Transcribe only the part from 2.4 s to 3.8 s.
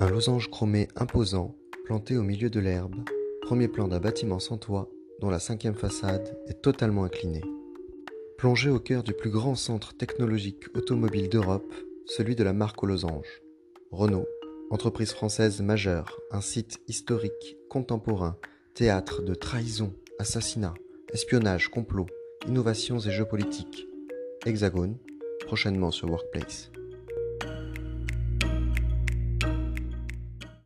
de l'herbe, premier